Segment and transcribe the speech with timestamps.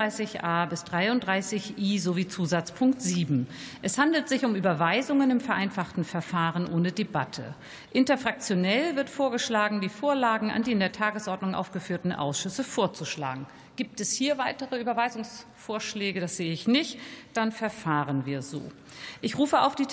[0.00, 3.46] 33a bis 33i sowie Zusatzpunkt 7.
[3.82, 7.54] Es handelt sich um Überweisungen im vereinfachten Verfahren ohne Debatte.
[7.92, 13.46] Interfraktionell wird vorgeschlagen, die Vorlagen an die in der Tagesordnung aufgeführten Ausschüsse vorzuschlagen.
[13.76, 16.20] Gibt es hier weitere Überweisungsvorschläge?
[16.20, 16.98] Das sehe ich nicht.
[17.34, 18.62] Dann verfahren wir so.
[19.20, 19.86] Ich rufe auf die